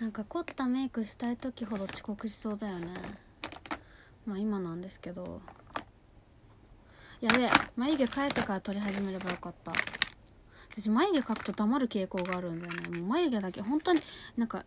[0.00, 2.94] なんか凝ったメイクしたい時ほど遅刻しそうだよね。
[4.26, 5.40] まあ今なんですけど。
[7.20, 7.50] やべえ。
[7.76, 9.72] 眉毛描いてから撮り始めればよかった。
[10.70, 12.98] 私眉毛描くと黙る傾向があるんだよね。
[12.98, 14.00] もう眉毛だけ本当に
[14.36, 14.64] なんか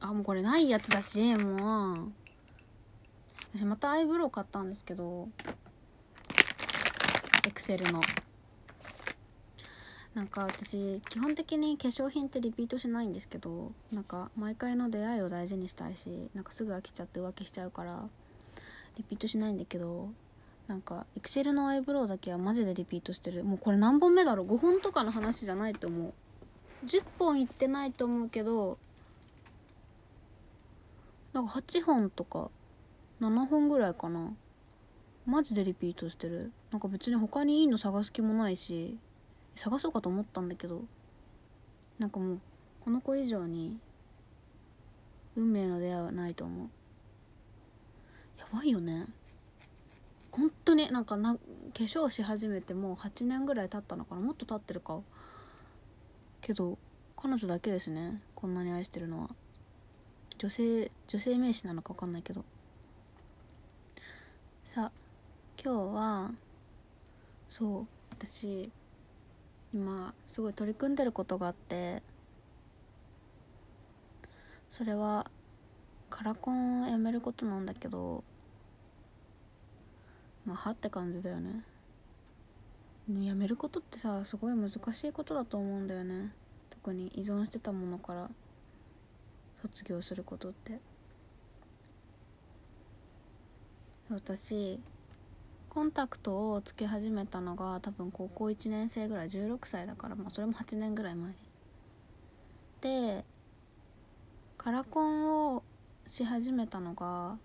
[0.00, 2.12] あもうこれないやつだしもう。
[3.54, 5.28] 私またアイブロウ買ったんですけど。
[7.46, 8.00] エクセルの。
[10.14, 18.02] なんか私基本的に化粧品ってリピートしないんですけどなんか毎回の出会いを大事にしたいしなんかすぐ飽きちゃって浮気しちゃうから
[18.98, 20.10] リピートしないんだけど
[20.66, 23.42] なんかエクセルのアイブロウだけはマジでリピートしてる。
[23.44, 26.12] もうこれ何本目だろう？5本とかの話じゃないと思う。
[26.86, 28.78] 10本いってないと思うけど
[31.32, 32.50] なんか8本とか
[33.20, 34.32] 7本ぐらいかな。
[35.26, 36.52] マジでリピートしてる。
[36.72, 38.96] なんか別に他にいいの探す気もないし。
[39.54, 40.82] 探そうかと思ったんだけど
[41.98, 42.40] なんかもう
[42.84, 43.78] この子以上に
[45.36, 46.68] 運命の出会いはないと思う。
[48.38, 49.06] やばいよね。
[50.32, 51.40] 本当になんかな化
[51.74, 54.20] 粧し始めてもう8年ぐらい経ったのかな。
[54.20, 55.00] もっと経ってるか。
[56.40, 56.78] けど
[57.16, 58.22] 彼女だけですね。
[58.34, 59.30] こんなに愛してるのは。
[60.38, 62.44] 女性女性名詞なのか分かんないけど。
[64.64, 64.92] さあ
[65.62, 66.30] 今日は
[67.48, 68.70] そう私
[69.72, 72.02] 今すごい取り組んでることがあって
[74.70, 75.30] それは
[76.08, 78.24] カラコンをやめることなんだけど
[80.44, 81.62] まあはって感じだよね。
[83.20, 86.32] やめることってさすごい難しいことだと思うんだよね。
[86.70, 88.30] 特に依存してたものから
[89.62, 90.78] 卒業することって。
[94.08, 94.80] 私
[95.70, 101.32] コンタクトをつけ始めたのが多分高校1年生ぐらい16歳だからまあそれも8年ぐらい前
[102.80, 103.24] で
[104.58, 105.62] カラコンを
[106.08, 107.38] し始めたのが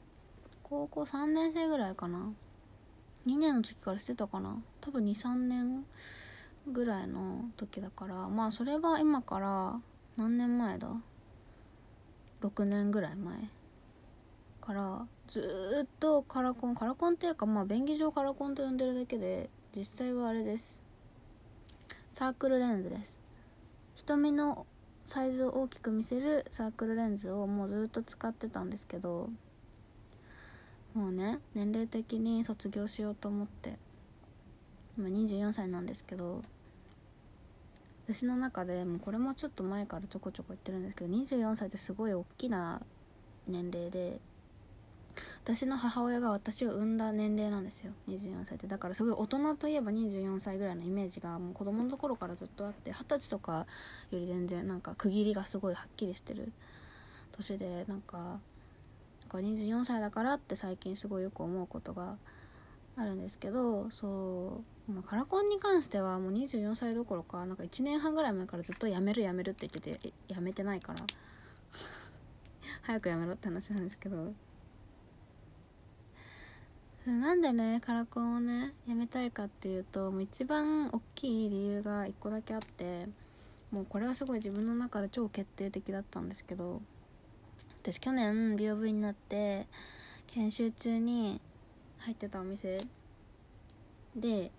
[0.63, 2.33] 高校3年生ぐらいかな。
[3.27, 5.85] 2年の時からしてたかな多分23年
[6.67, 8.27] ぐらいの時だから。
[8.27, 9.79] まあそれは今から
[10.17, 10.89] 何年前だ
[12.41, 13.49] ？6年ぐらい前。
[14.65, 20.79] からずっとカラコンカラコンっていうかまあ便宜上カラコンと呼んでるだけで実際はあれです。
[22.09, 23.21] サークルレンズです。
[23.95, 24.65] 瞳の
[25.05, 29.29] サイズを大きく見せるサークルレンズをもうずっと使ってたんですけど
[30.95, 33.77] もうね年齢的に卒業しようと思って
[34.97, 36.41] 今24歳なんですけど
[38.07, 42.81] 私の中でもうこれもちょっと前からちょこちょこ言ってるんですけど24歳ってすごい大きな
[43.47, 44.19] 年齢で
[45.45, 47.91] 私の母親が私を産んだ年齢なんですよ。
[48.09, 48.65] 24歳って。
[48.65, 53.67] だからすごい大人といえば24歳ぐらいのイメージがもう子供の頃からずっとあって二十歳とか
[54.09, 56.51] より全然なんか区切りがすごいはっきりしてる。
[57.33, 58.39] 年でなんかなん
[59.29, 62.15] か24歳だからって最近すごいよく思うことが
[62.97, 71.01] あるんですけどそうまあ、カラコンに関してはもう24歳どころかなんか1年半ぐらい前からずっとやめるやめるって言っててやめてないから。
[72.83, 74.33] 早くやめろって話なんですけど。
[77.11, 83.07] なんでねカラコンをねやめたいかっていうともう一番大きい理由が1個だけあって
[83.71, 86.81] もうこれはすごい自分の中で超決定的だったんですけど
[87.83, 89.67] 私去年美容部になって
[90.27, 91.39] 研修中に
[91.99, 92.77] 入ってたお店
[94.15, 94.51] で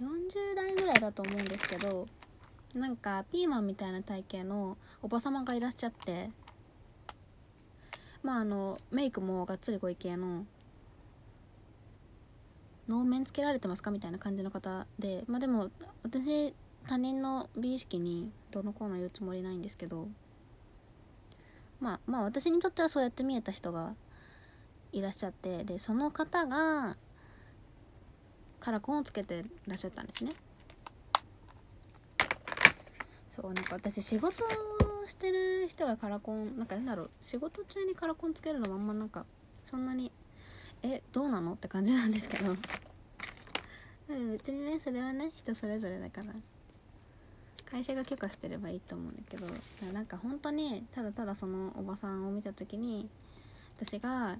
[0.00, 2.08] 40代ぐらいだと思うんですけど
[2.74, 6.30] なんかピーマンみたいな体型のおば様がいらっしゃって
[8.24, 10.44] まああのメイクもがっつりご意見の
[12.88, 15.70] 能面つけられてますかみたいな感じの方でまあでも
[16.02, 16.54] 私
[16.86, 20.08] 他人の美意識にどのコーナー言うつもりないんですけど
[21.80, 23.94] まあまあ私にとってはそうやって見えた人が
[24.92, 26.96] いらっしゃってでその方が
[28.60, 30.30] カラコンをつけてらっしゃったんですね。
[33.30, 34.32] そうなんか私仕事
[35.06, 39.26] してる人がカラコンなんかなんだろう仕事中にカラコンつけるのもあんまなんか
[39.66, 40.10] そんなに
[40.82, 41.52] えどうなの？
[41.52, 42.56] って感じなんですけど。
[44.08, 46.32] 別にねそれはね人それぞれだから。
[47.68, 49.46] 会社が許可してればいいと思うんだけど
[49.92, 53.08] なんか本当にただただそのおばさんを見た時に
[53.76, 54.38] 私が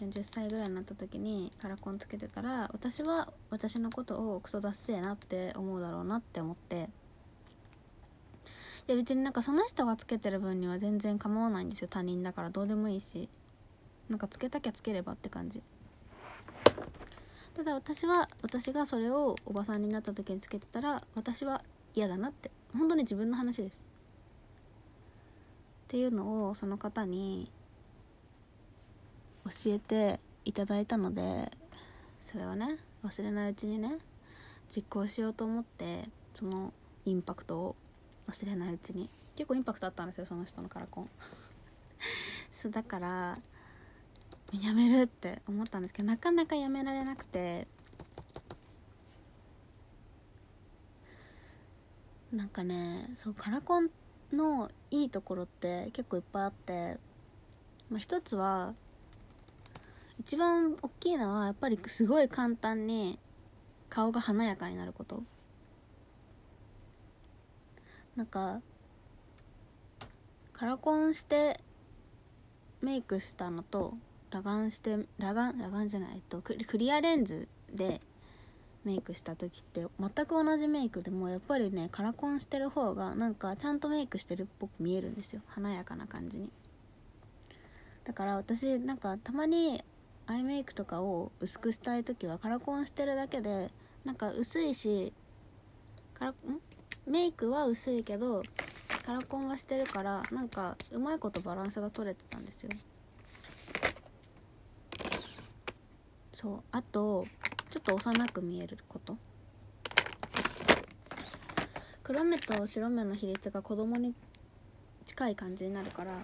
[0.00, 6.88] 40歳ぐらいになった時にカラコンつけてたら私は私のことをクソだっせえなって思うだろうなって思って。
[8.86, 11.88] で別になんかその人がつけてる分には全然構わないんですよ。
[11.88, 12.50] 他人だから。
[12.50, 13.28] どうでもいいし。
[14.08, 15.60] なんかつけたきゃつければって感じ。
[17.56, 21.62] ただ私は私がそれをおばさんになった時につけてたら私は
[21.94, 23.82] 嫌だなって本当に自分の話です。
[25.86, 27.50] っていうのをその方に
[29.46, 31.50] 教えていただいたので
[32.26, 34.00] それをね忘れないうちにね
[34.68, 36.74] 実行しようと思ってその
[37.06, 37.76] インパクトを
[38.28, 39.08] 忘れないうちに。
[39.34, 41.08] 結構インパクトあったんですよその人のカラコン。
[42.52, 43.38] そうだから
[44.52, 47.66] やめるって思ったんですけどなかなかやめられなくて
[52.32, 53.90] なんかねそうカラコン
[54.32, 56.98] のいいところって結構いっぱいあって、
[57.90, 58.74] まあ、一つは
[60.20, 63.18] 一番大きいのはやっぱりすごい簡単に
[63.88, 65.22] 顔が華やかになること。
[68.16, 68.60] なんか
[70.54, 71.60] カラコンして
[72.80, 73.94] メイクしたのと
[74.30, 78.00] 裸眼して裸眼裸眼じゃないとクリアレンズで
[78.84, 85.42] メイクした時って全く同じメイクでもやっぱりねカラコンしてる方がなんかちゃんとメイクしてるっぽく見えるんですよ。
[85.48, 86.50] 華やかな感じに。
[88.04, 89.82] だから私なんかたまに
[90.26, 93.70] アイメイクとかを薄くしたい時はカラコンしてるだけで
[94.04, 95.12] なんか薄いし
[96.14, 96.34] カラん？
[97.10, 98.42] メイクは薄いけど
[99.04, 102.70] カラコンはしてるからなんかうまいことバランスが取れてたんですよ。
[106.36, 106.62] そう。
[106.70, 107.26] あと
[107.70, 109.16] ちょっと幼く見えること。
[112.04, 114.14] 黒目と白目の比率が子供に
[115.06, 116.18] 近い感じになるからちょ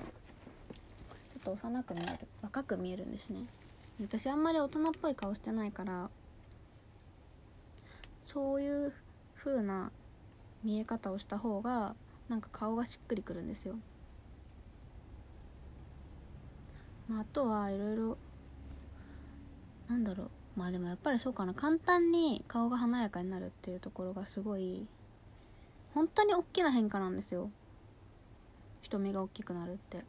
[1.40, 2.18] っと幼く見える。
[2.42, 3.40] 若く見えるんですね。
[4.02, 6.10] 私あんまり大人っぽい顔してないから
[8.26, 8.92] そういう
[9.36, 9.90] 風な
[10.62, 11.94] 見え方をした方が
[12.28, 13.76] なんか顔がしっくりくるんですよ、
[17.08, 18.18] まあ、あとはいろいろ
[19.88, 20.30] なんだろう。
[20.56, 21.54] まあでもやっぱりそうかな。
[21.54, 24.86] 簡単に顔が華やかになるっていうところがすごい
[25.94, 27.50] 本当に大きな変化なんですよ。
[28.82, 30.04] 瞳が大きくなるって。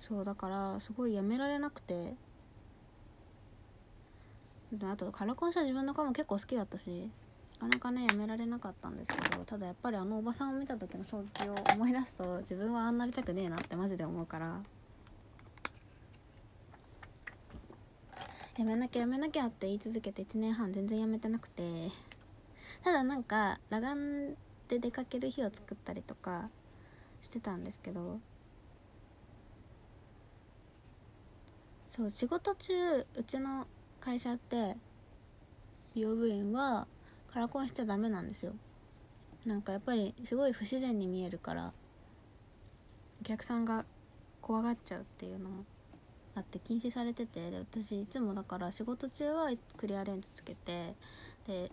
[0.00, 2.14] そうだからすごいやめられなくて。
[4.90, 7.10] あとカラコンした自分の顔も結構好きだったし
[7.60, 14.60] なかなかねやめられなかったんですけどただやっぱりあのおばさんを見た時の衝撃を思い出すと自分はあんなりたくねえなってマジで思うから。
[18.58, 21.90] やめなきゃやめなきゃって言い続けて1年半全然やめてなくて。
[22.84, 24.36] ただなんか裸眼
[24.68, 26.48] で出かける日を作ったりとか
[27.20, 28.20] してたんですけど。
[31.90, 33.66] そう仕事中うちの
[34.00, 34.76] 会社って
[35.94, 36.86] 美容部員は
[37.32, 38.52] カラコンしちゃダメなんですよ。
[39.44, 41.72] なんかやっぱりすごい不自然に見えるから
[43.20, 43.84] お客さんが
[44.40, 45.64] 怖がっちゃうっていうのも
[46.34, 50.94] あって禁止されててで私いつもだから仕事中はクリアレンズつけて
[51.46, 51.70] で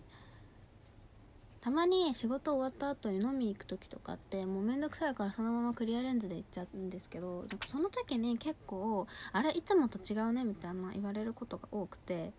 [1.60, 12.32] たまに仕事終わった後に飲み行く時とかってもうめんどくさいからそのままクリアレンズで行っちゃうんですけどなんかその時に結構あれいつもと違うねみたいな言われることが多くて。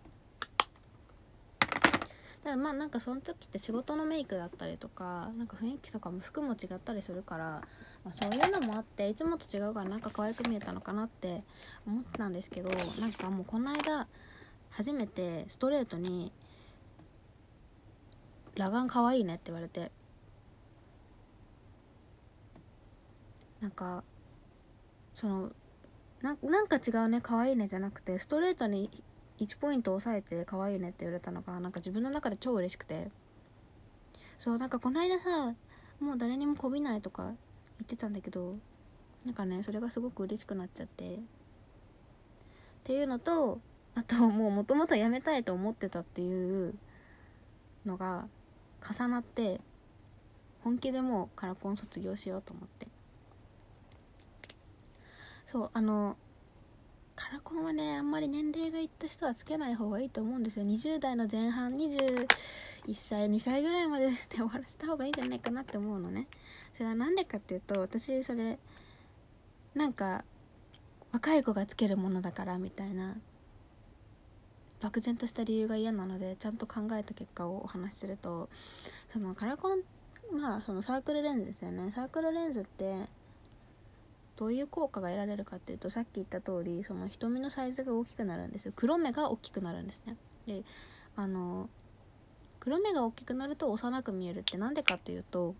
[2.42, 7.44] ただまあなんかその時って仕事のメイクだったりとかなんか雰囲気とかも服も違ったりするから、
[8.04, 11.42] まあ、そういうのもあっていつもと違うからなんか可愛く見えたのかなって
[11.86, 14.08] 思ってたんですけどなんかもうこの間
[14.70, 16.32] 初めてストレートに
[18.56, 19.90] 裸眼かわいいねって言われて。
[23.62, 24.02] なんか
[25.14, 25.52] その
[26.20, 28.90] ななんか違うね可愛いねじゃなくてストレートに
[29.46, 33.10] 1ポイント押さえて可愛いねって言われたのがなんか自分の中で超嬉しくて。
[34.42, 35.54] そうなんかこの間さ
[36.00, 37.32] もう誰にもこびないとか言
[37.84, 38.56] ってたんだけど
[39.24, 41.14] なんかねそれがすごく嬉しくなっちゃって。
[41.14, 41.18] っ
[42.82, 43.60] ていうのと
[43.94, 46.74] あともうもともと辞めたいと思ってたっていう
[47.86, 48.26] のが
[48.82, 49.60] 重なって
[50.64, 52.88] 本気でもうカラコン卒業しようと思って。
[55.46, 56.16] そうあの
[57.14, 60.64] カラコンはねあんまり年齢がいった人はつけない方がいいと思うんですよ。
[60.64, 62.26] 20代の前半21
[62.94, 66.28] 歳2歳ぐらいまでで終わらせた方がいいんじゃないかなって思うのね。
[66.74, 68.58] それは何でかっていうと私それ
[69.74, 70.24] なんか
[71.12, 73.16] 若い子がつけるものだからみたいな
[74.80, 78.48] 漠然とした理由が嫌なのでちゃんと考えた結果をお話しすると
[79.12, 79.82] そのカラコン
[80.32, 81.92] まあそのサークルレンズですよね。
[81.94, 83.08] サークルレンズって
[84.36, 88.72] どういう効果が得られるかっていうとさっき言った通りその瞳のサイズが大きくなるんですよ。
[88.74, 90.16] 黒目が大きくなるんですね。
[90.46, 90.64] で
[91.16, 91.68] あの
[92.60, 95.54] 黒目が大きくなると幼く見えるって何でかっていうと、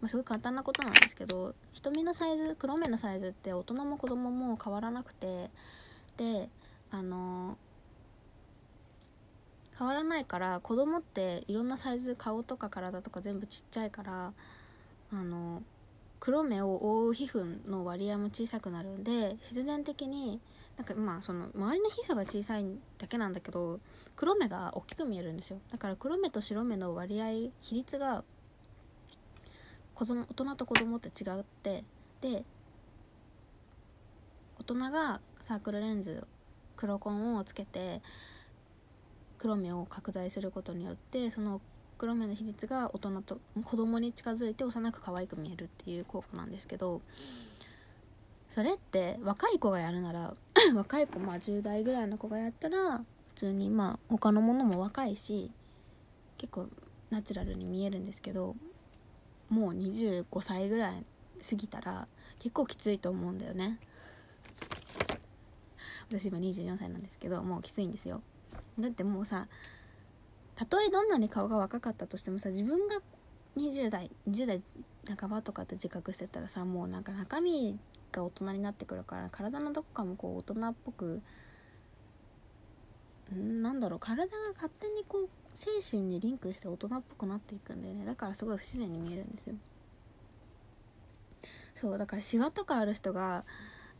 [0.00, 5.50] まあ、すごい簡単なことなんですけど瞳のサイズ黒目のサイズって大人も子供も変わらなくて
[6.16, 6.48] で
[6.90, 7.56] あの
[9.78, 14.32] 変わらないから子供っていろんなサイズ顔とか体とか全部ちっちゃいから
[15.12, 15.62] あの
[16.20, 20.40] 黒目を覆う皮膚の割合も小さくなるんで必然的に
[20.76, 22.64] なんかまあその周りの皮膚が小さい
[22.98, 23.80] だけなんだけど
[24.16, 25.60] 黒目が大きく見えるんですよ。
[25.70, 28.24] だから黒目と白目の割合比率が
[29.94, 31.84] 子供大人と子供って違って
[32.20, 32.44] で
[34.58, 36.26] 大人がサークルレンズ
[36.76, 38.00] 黒コンをつけて
[39.38, 41.60] 黒目を拡大することによってその
[41.98, 47.02] 黒目の比率が大人と子供に近づいて幼く可愛く見えるっていう効果なんですけど
[48.48, 50.34] それって若い子がやるなら
[50.74, 53.04] 若い子まあ10代ぐらいの子がやったら普
[53.36, 55.50] 通にまあ他のものも若いし
[56.38, 56.68] 結構
[57.10, 58.54] ナチュラルに見えるんですけど
[59.48, 61.04] もう25歳ぐらい
[61.48, 62.06] 過ぎたら
[62.38, 63.78] 結構きついと思うんだよね。
[66.08, 68.22] 私今24歳なんですけどもうきついんですよ。
[68.78, 69.48] だってもうさ
[70.58, 72.96] たとえどんなに顔が若かったとしてもさ自分が
[73.56, 74.60] 20代20代
[75.16, 77.78] 半ばとかって自覚してたらさもうなんか中身
[78.10, 81.22] が大人になってくるから体のどこかもこう大人っぽく
[83.32, 88.04] なんだろう体が勝手にこう精神にリンクして大人っぽくなっていくんだよね。
[88.04, 89.54] だからすごい不自然に見えるんですよ。
[91.76, 93.44] そうだからシワとかある人が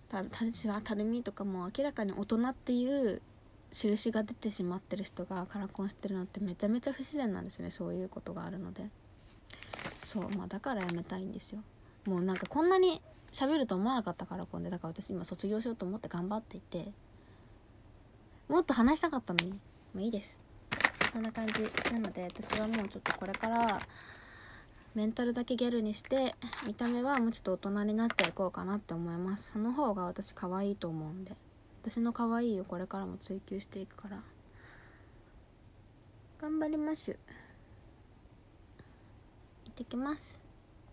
[0.09, 3.23] たるシワたるみとかも明らかに大人っていう
[3.70, 7.70] 印が出てしまってる人がカラコンしてるのってめちゃめちゃ不自然なんですね。
[7.70, 8.88] そういうことがあるので。
[9.98, 11.62] そうまあだからやめたいんですよ。
[12.06, 14.70] もうなんかこんなに喋ると思わなかったカラコンで。
[14.70, 16.92] だから私今卒業しようと思って頑張っていて。
[18.48, 19.52] もっと話したかったのに。
[19.52, 19.58] も
[19.96, 20.37] ういいです。
[21.12, 21.52] こんな感じ
[21.92, 23.80] なので私はもうちょっとこれから
[24.94, 26.34] メンタルだけギャルにして
[26.66, 29.52] 見た目はもうちょっと大人になっていこうかなって思います。
[29.52, 31.37] その方が私可愛いと思うんで。
[31.82, 34.23] 私の可愛いをこれからも追求していくから。
[36.40, 37.18] 頑張りましゅ。
[39.64, 40.48] 行ってきます。